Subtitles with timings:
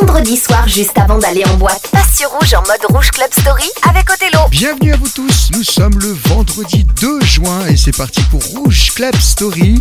[0.00, 3.64] Vendredi soir, juste avant d'aller en boîte, passe sur Rouge en mode Rouge Club Story
[3.88, 4.40] avec Othello.
[4.50, 8.92] Bienvenue à vous tous, nous sommes le vendredi 2 juin et c'est parti pour Rouge
[8.94, 9.80] Club Story,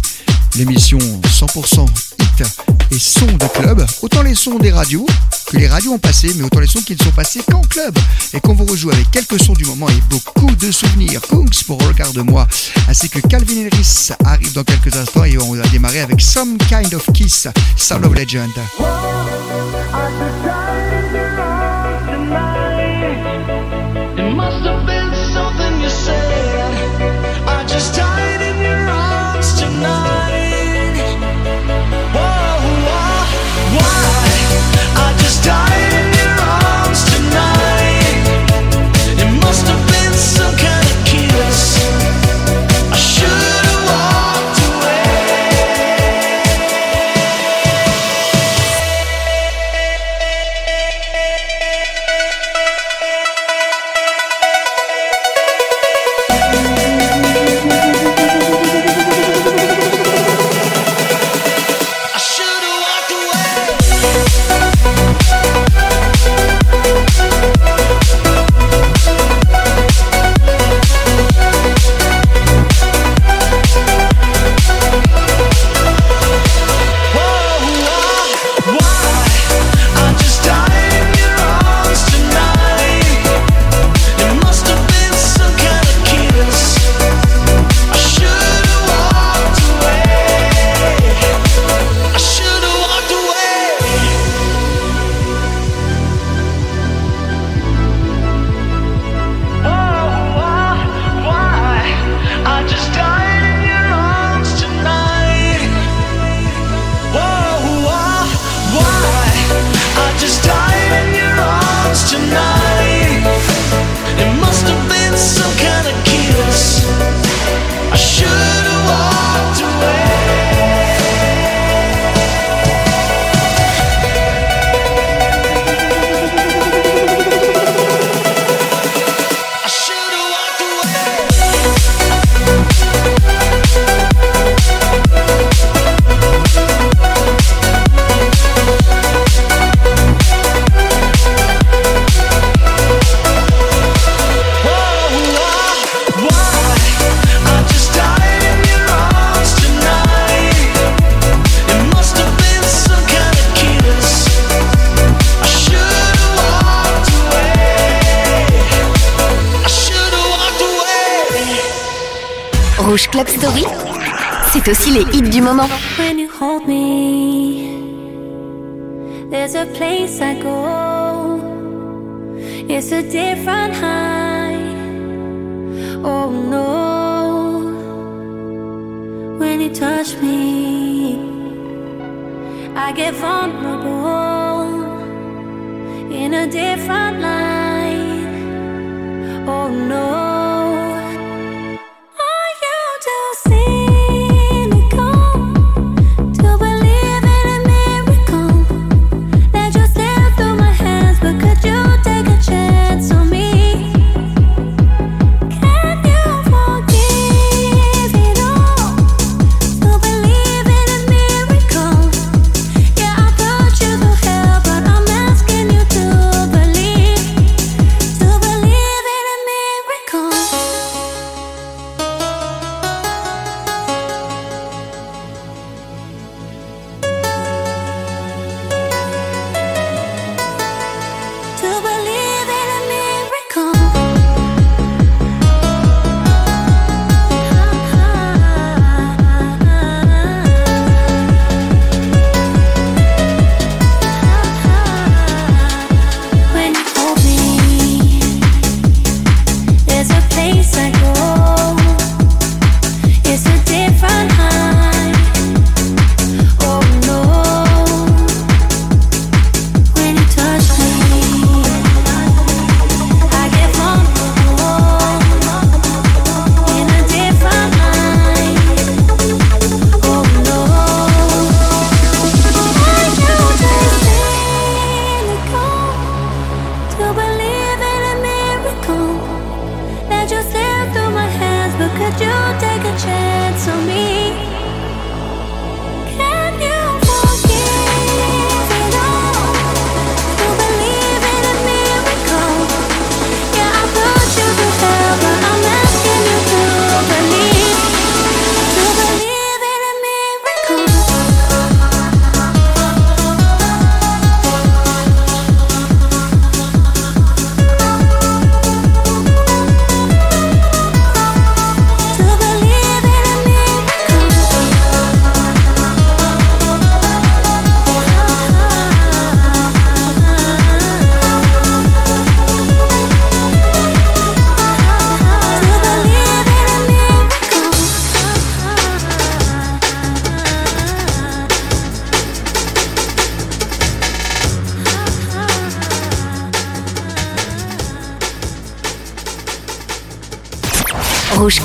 [0.56, 1.86] l'émission 100%
[2.20, 3.86] hit et son de club.
[4.02, 5.06] Autant les sons des radios
[5.48, 7.98] que les radios ont passé, mais autant les sons qui ne sont passés qu'en club.
[8.34, 11.22] Et qu'on vous rejoue avec quelques sons du moment et beaucoup de souvenirs.
[11.22, 12.48] Kungs pour Regarde-moi,
[12.88, 16.94] ainsi que Calvin Harris arrive dans quelques instants et on va démarrer avec Some Kind
[16.94, 17.48] of Kiss,
[17.78, 18.52] Sound of Legend.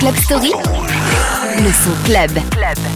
[0.00, 0.52] Club Story.
[1.58, 2.30] Le son club.
[2.50, 2.89] club.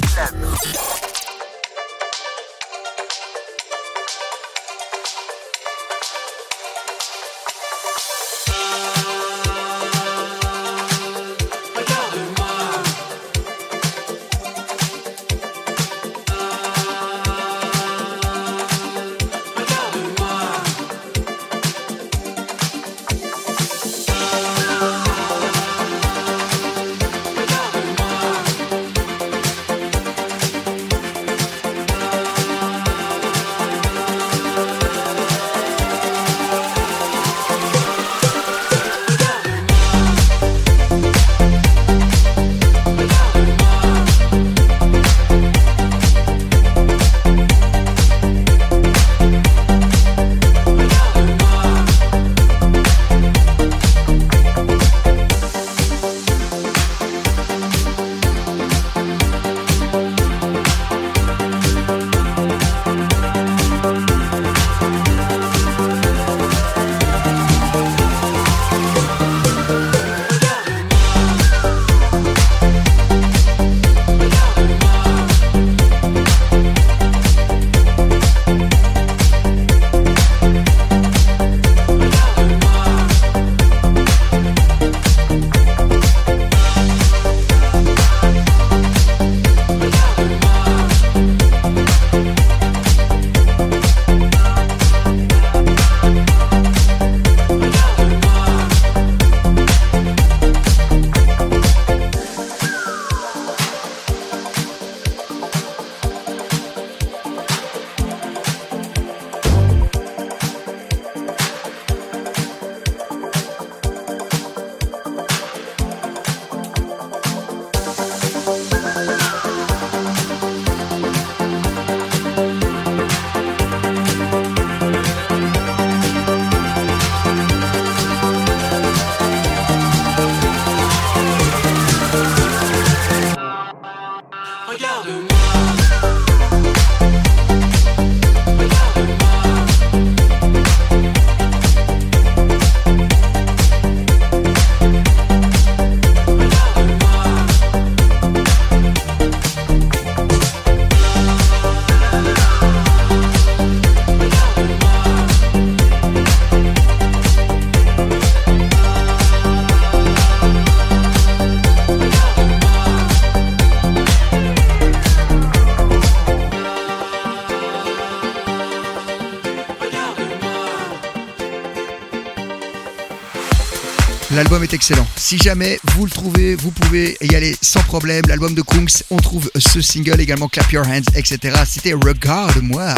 [174.74, 175.06] Excellent.
[175.16, 178.22] Si jamais vous le trouvez, vous pouvez y aller sans problème.
[178.26, 181.62] L'album de Kungs, on trouve ce single également Clap Your Hands, etc.
[181.64, 182.92] C'était Regarde-moi,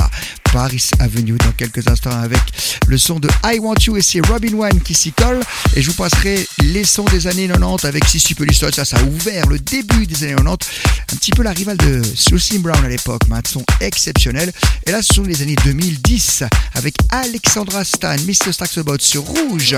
[0.53, 2.41] Paris Avenue dans quelques instants avec
[2.87, 5.41] le son de I Want You et c'est Robin One qui s'y colle.
[5.75, 8.73] Et je vous passerai les sons des années 90 avec Sissy Pelistot.
[8.73, 10.69] Ça, ça a ouvert le début des années 90.
[11.13, 14.51] Un petit peu la rivale de Susie Brown à l'époque, mais un son exceptionnel.
[14.87, 18.53] Et là, ce sont les années 2010 avec Alexandra Stan, Mr.
[18.53, 19.77] Staxobot sur Rouge.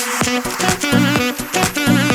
[0.00, 2.09] フフフフ。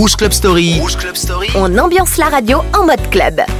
[0.00, 0.80] Rouge Club Story.
[0.96, 1.48] Club Story.
[1.54, 3.59] On ambiance la radio en mode club.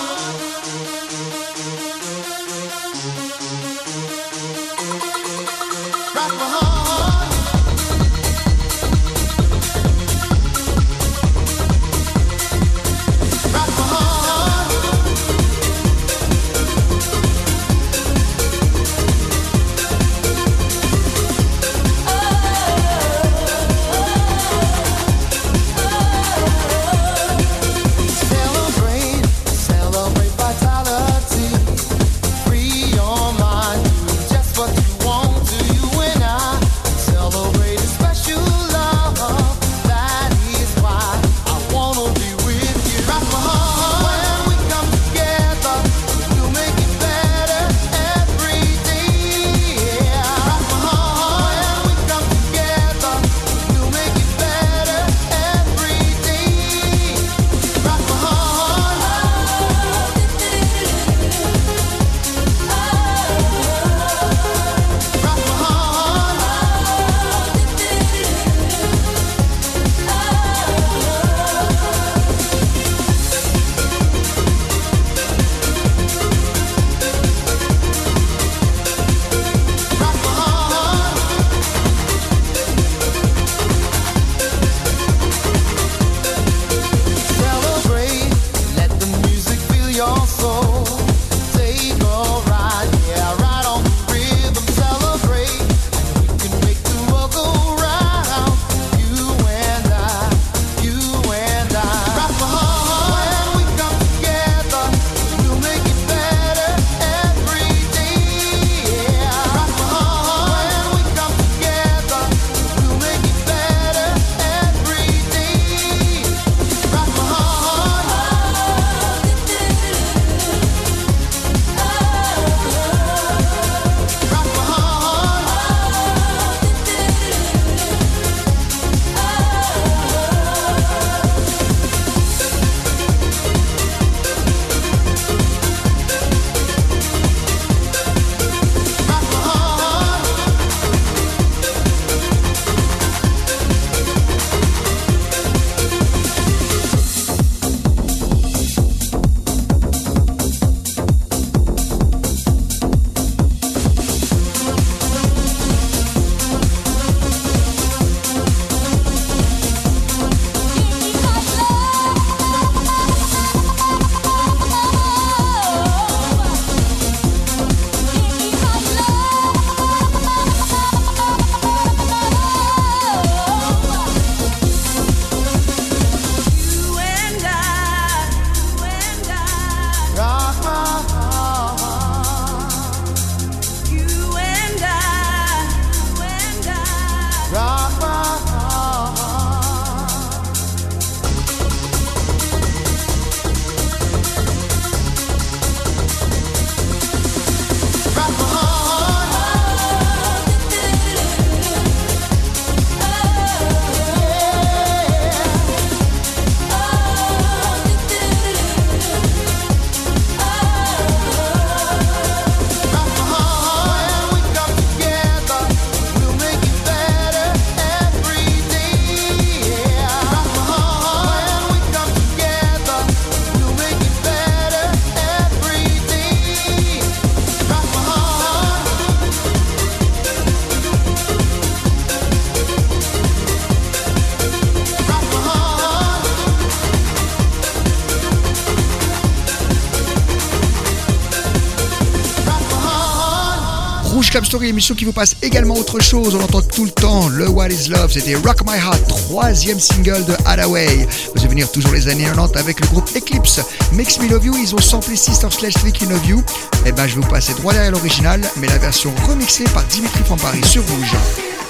[244.31, 246.35] Club Story, émission qui vous passe également autre chose.
[246.35, 248.13] On entend tout le temps le What is Love.
[248.13, 251.05] C'était Rock My Heart, troisième single de Hadaway.
[251.35, 253.59] Vous venir toujours les années 90 avec le groupe Eclipse.
[253.91, 256.39] Makes Me Love You, ils ont samplé Sister Slash Freaky Love You.
[256.85, 259.83] Et eh ben, je vais vous passer droit derrière l'original, mais la version remixée par
[259.83, 261.60] Dimitri Paris sur Rouge.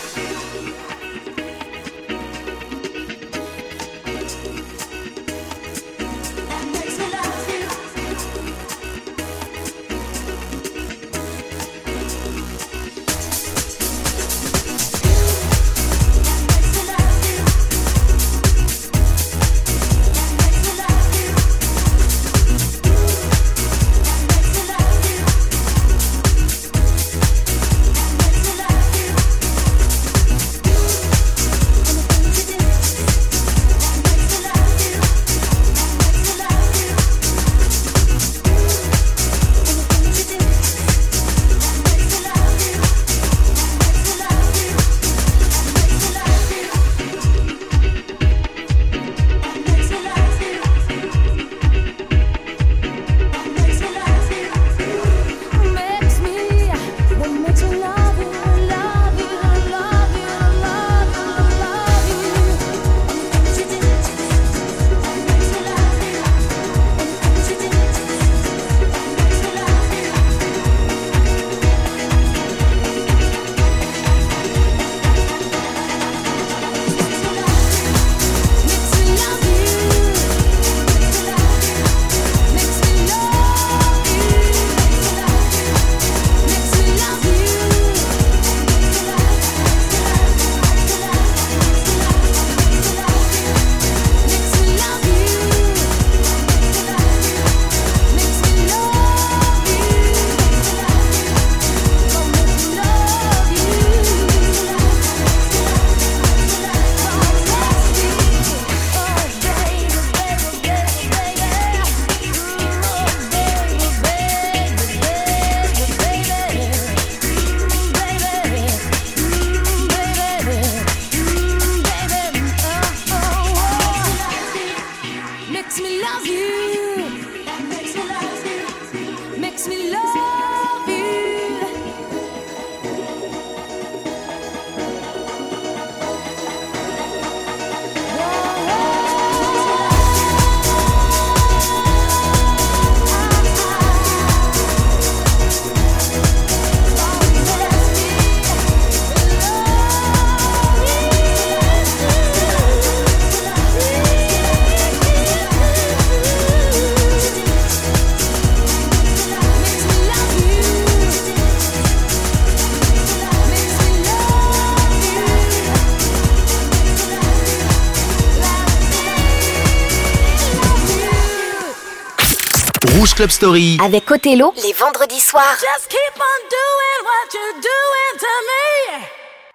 [173.21, 173.77] Club Story.
[173.85, 175.55] Avec Othello, les vendredis soirs.
[175.61, 179.05] Just keep on doing what you're doing to me.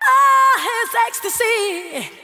[0.06, 2.15] Ah, it's ecstasy.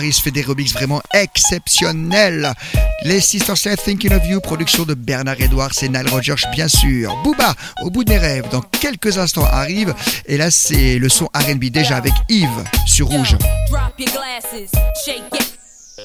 [0.00, 2.54] Paris fait des remixes vraiment exceptionnels.
[3.04, 7.14] Les Sisters Say Thinking of You, production de Bernard Edwards et Nile Rodgers, bien sûr.
[7.22, 9.94] Booba, au bout de mes rêves, dans quelques instants arrive.
[10.24, 13.36] Et là, c'est le son RB déjà avec Yves sur Rouge.
[13.68, 14.70] Drop your glasses,
[15.04, 15.59] shake it.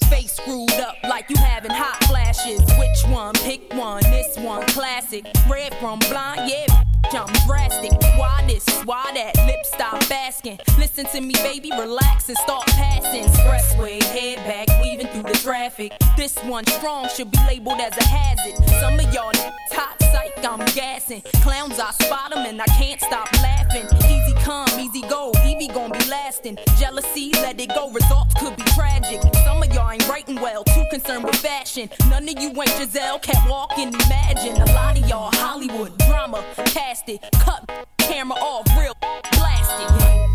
[0.10, 2.62] Face screwed up like you having hot flashes.
[2.78, 3.34] Which one?
[3.36, 4.04] Pick one.
[4.04, 5.26] This one, classic.
[5.50, 6.66] Red from blind, yeah.
[7.14, 7.92] I'm drastic.
[8.18, 8.66] Why this?
[8.84, 9.38] Why that?
[9.46, 10.60] Lip stop asking.
[10.78, 13.24] Listen to me, baby, relax and start passing.
[13.24, 15.94] Expressway, head back, weaving through the traffic.
[16.18, 18.56] This one strong should be labeled as a hazard.
[18.80, 19.32] Some of y'all
[19.72, 21.22] hot psych, I'm gassing.
[21.44, 23.86] Clowns, I spot 'em and I can't stop laughing.
[24.10, 26.58] Easy come, easy go, Evie gon' be lasting.
[26.80, 29.22] Jealousy, let it go, results could be tragic.
[29.46, 31.90] Some of y'all ain't writing well, too concerned with fashion.
[32.10, 34.62] None of you ain't Giselle, can't walk and imagine.
[34.62, 39.88] A lot of y'all Hollywood drama, cast it, cut camera off, real blasted.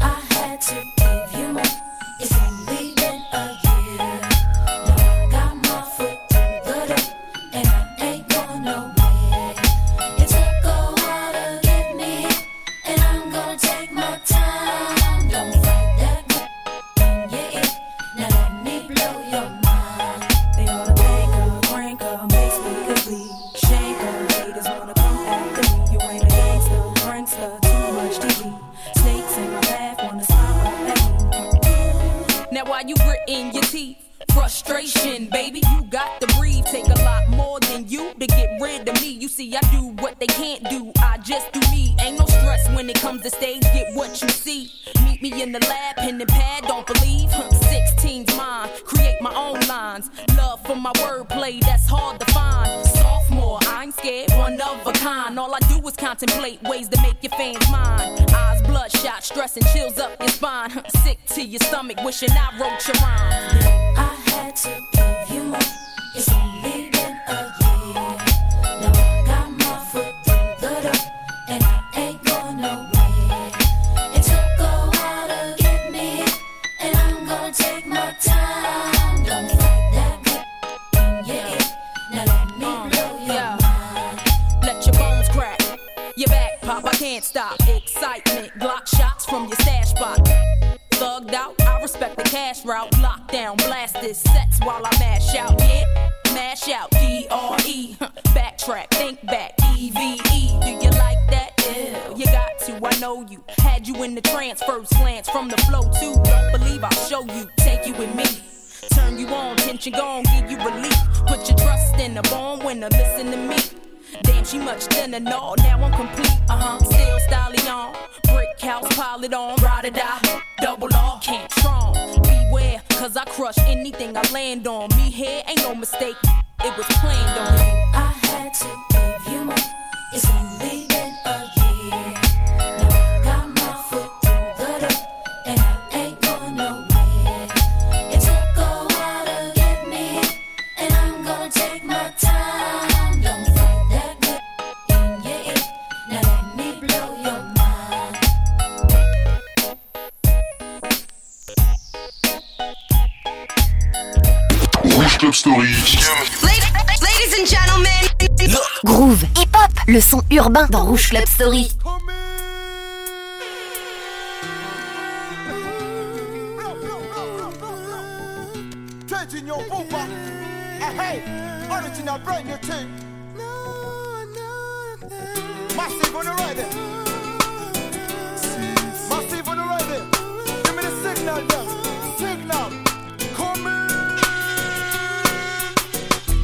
[0.03, 1.63] I had to give you more.
[2.21, 2.90] It's only
[34.71, 36.65] Frustration, baby, you got to breathe.
[36.65, 39.09] Take a lot more than you to get rid of me.
[39.09, 40.93] You see, I do what they can't do.
[41.01, 41.97] I just do me.
[42.01, 43.63] Ain't no stress when it comes to stage.
[43.63, 44.71] Get what you see.
[45.05, 46.69] Meet me in the lab, pen and pad.
[46.69, 47.33] Don't believe.
[47.33, 48.71] Huh, 16's mine.
[48.85, 50.09] Create my own lines.
[50.37, 51.61] Love for my wordplay.
[51.63, 52.87] That's hard to find.
[52.87, 54.31] Sophomore, I ain't scared.
[54.35, 55.37] One of a kind.
[55.37, 58.25] All I do is contemplate ways to make your fans mine.
[58.33, 60.71] Eyes bloodshot, stress and chills up your spine.
[61.03, 63.67] Sick to your stomach, wishing I wrote your rhymes.
[63.99, 66.60] I had to give you more.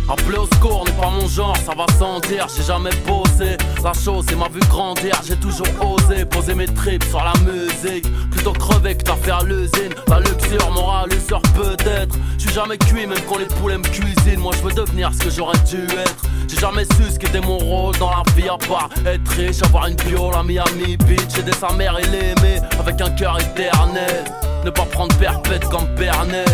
[0.08, 3.92] Appeler au secours n'est pas mon genre, ça va sans dire, j'ai jamais bossé La
[3.92, 8.06] chose c'est ma vue grandir, j'ai toujours osé Poser mes tripes sur la musique.
[8.30, 9.92] Plutôt crever que fait à l'usine.
[10.08, 12.16] La luxure, morale, l'usure peut-être.
[12.38, 14.40] Je suis jamais cuit même quand les poulets me cuisinent.
[14.40, 16.22] Moi je veux devenir ce que j'aurais dû être.
[16.48, 19.88] J'ai jamais su ce qu'était mon rôle dans la vie à part être riche Avoir
[19.88, 24.24] une bio, la Miami Beach Aider sa mère et l'aimer avec un cœur éternel
[24.66, 26.44] Ne pas prendre perpète comme Bernet.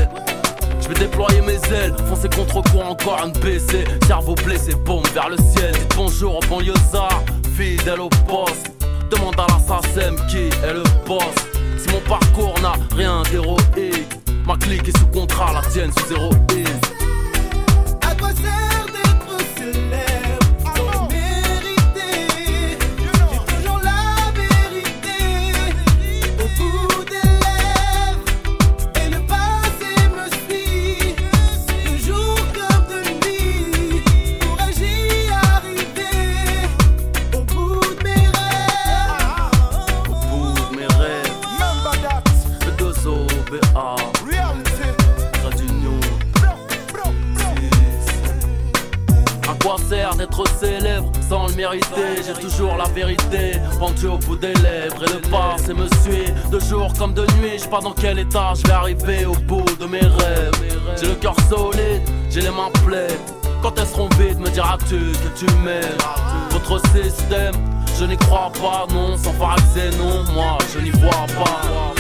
[0.83, 5.31] Je vais déployer mes ailes, foncer contre quoi encore un BC Cerveau blessé, bombe vers
[5.31, 5.73] le ciel.
[5.73, 7.23] Dites bonjour au banlieusard,
[7.57, 8.71] fidèle au poste.
[9.11, 11.25] Demande à l'assassin qui est le boss.
[11.79, 16.15] Si mon parcours n'a rien d'héroïque Ma clique est sous contrat, la tienne sous
[18.03, 18.15] À
[50.59, 53.53] célèbre sans le mériter J'ai toujours la vérité.
[53.79, 57.59] Pendue au bout des lèvres Et le passé me suit de jour comme de nuit
[57.63, 60.81] Je pas dans quel état je vais arriver au bout de mes rêves.
[61.01, 63.19] J'ai le cœur solide, j'ai les mains pleines.
[63.63, 65.83] Quand elles seront vides me diras-tu que tu m'aimes?
[66.51, 67.55] Votre système,
[67.99, 71.92] je n'y crois pas Non, sans paraxé non, moi je n'y vois pas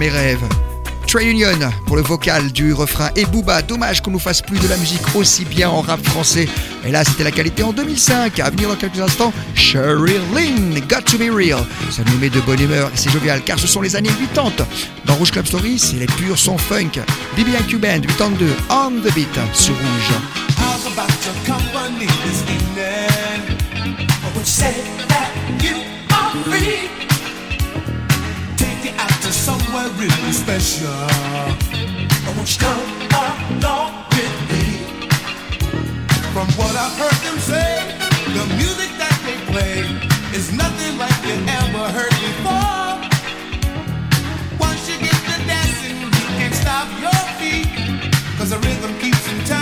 [0.00, 0.42] mes rêves.
[1.06, 3.60] Trey Union pour le vocal du refrain et Booba.
[3.60, 6.48] Dommage qu'on nous fasse plus de la musique aussi bien en rap français.
[6.82, 8.38] Mais là, c'était la qualité en 2005.
[8.38, 11.58] À venir dans quelques instants, Sherry Lynn, Got to be real.
[11.90, 14.66] Ça nous met de bonne humeur et c'est jovial car ce sont les années 80.
[15.04, 16.92] Dans Rouge Club Story, c'est les purs sons funk.
[17.36, 20.14] BB&Q Band 82 on the beat sur Rouge.
[29.88, 30.92] really special.
[30.92, 32.80] I won't you come
[33.56, 34.64] along with me?
[36.34, 37.70] From what I've heard them say,
[38.36, 39.80] the music that they play
[40.36, 42.92] is nothing like you ever heard before.
[44.58, 47.68] Once you get to dancing, you can't stop your feet,
[48.36, 49.59] cause the rhythm keeps in time.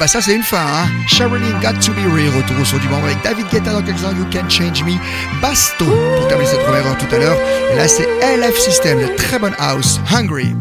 [0.00, 0.88] Bah ça c'est une fin, hein.
[1.06, 4.26] Sherilyn Got To Be Real, retour au du membre avec David Guetta dans quelques You
[4.32, 4.94] Can Change Me.
[5.42, 5.84] Baston
[6.16, 7.36] pour terminer cette première heure tout à l'heure.
[7.70, 10.56] Et là c'est LF System, très bon house, Hungry.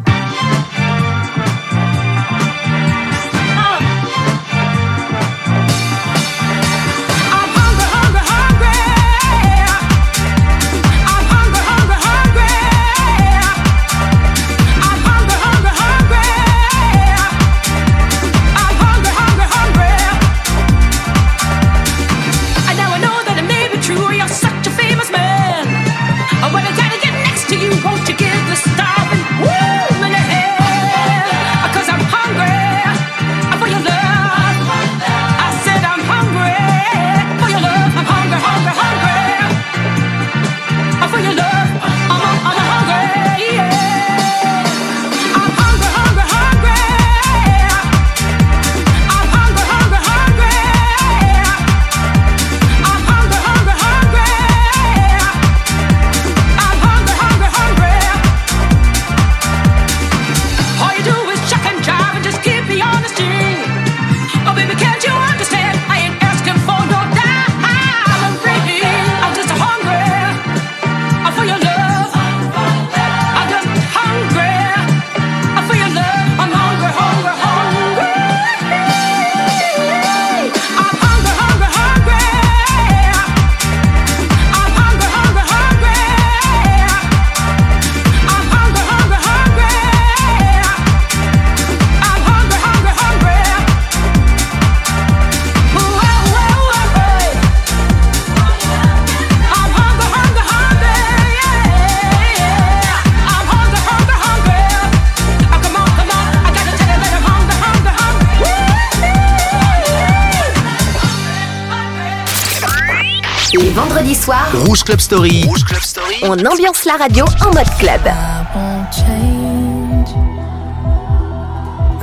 [114.70, 115.42] Rouge Club Story.
[115.48, 116.18] Rouge Club Story.
[116.22, 118.06] on ambiance la radio en mode club.
[118.06, 120.10] I won't change.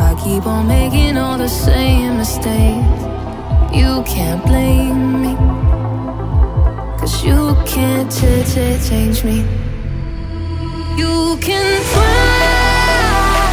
[0.01, 3.05] I keep on making all the same mistakes.
[3.73, 5.37] You can't blame me.
[6.99, 9.45] Cause you can't ch- ch- change me.
[10.99, 13.47] You can try.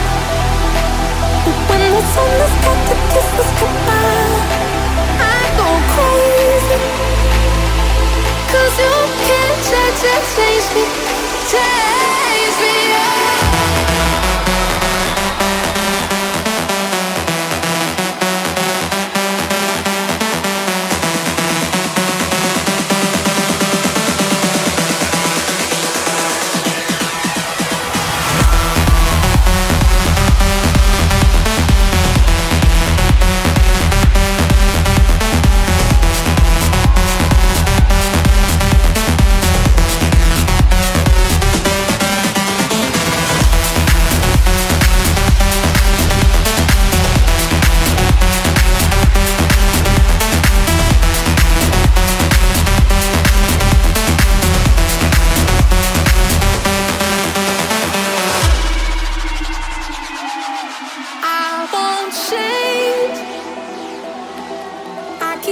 [1.45, 4.62] But when the sun has got to kiss us goodbye,
[10.03, 10.83] can't ch- ch- change me.
[11.47, 12.12] Change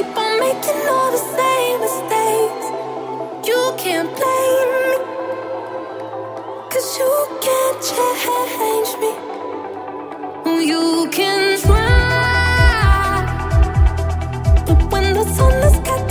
[0.01, 2.67] keep on making all the same mistakes.
[3.47, 4.93] You can't blame me.
[6.71, 7.11] Cause you
[7.45, 9.11] can't change me.
[10.71, 13.23] You can try.
[14.65, 16.10] But when the sun has got